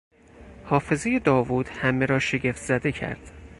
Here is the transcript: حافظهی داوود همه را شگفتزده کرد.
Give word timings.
حافظهی 0.63 1.19
داوود 1.19 1.67
همه 1.67 2.05
را 2.05 2.19
شگفتزده 2.19 2.91
کرد. 2.91 3.31